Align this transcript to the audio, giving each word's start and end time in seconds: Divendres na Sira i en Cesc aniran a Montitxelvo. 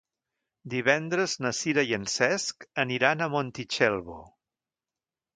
Divendres 0.73 1.33
na 1.45 1.51
Sira 1.57 1.83
i 1.89 1.93
en 1.97 2.07
Cesc 2.13 2.65
aniran 2.83 3.21
a 3.21 3.27
Montitxelvo. 3.35 4.17